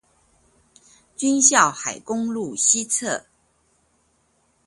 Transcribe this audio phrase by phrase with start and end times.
[1.15, 3.25] 軍校海功路口西側